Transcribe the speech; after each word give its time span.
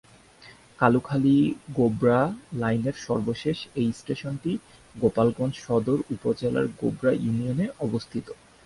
কালুখালী-গোবরা 0.79 2.19
লাইনের 2.53 2.95
সর্বশেষ 3.07 3.57
এই 3.75 3.89
স্টেশনটি 3.91 4.51
গোপালগঞ্জ 4.95 5.55
সদর 5.65 5.97
উপজেলার 6.15 6.65
গোবরা 6.79 7.11
ইউনিয়নে 7.17 7.65
অবস্থিত। 7.85 8.27